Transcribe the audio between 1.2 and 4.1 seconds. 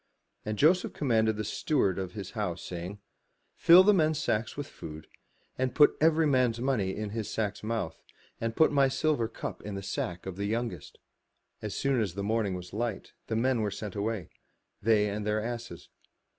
the steward of his house, saying, "Fill the